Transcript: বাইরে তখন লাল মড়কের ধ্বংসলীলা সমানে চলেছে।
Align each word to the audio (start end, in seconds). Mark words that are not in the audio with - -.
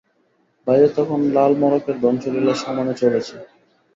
বাইরে 0.67 0.87
তখন 0.97 1.19
লাল 1.35 1.51
মড়কের 1.61 1.97
ধ্বংসলীলা 2.01 2.53
সমানে 2.55 2.93
চলেছে। 3.01 3.35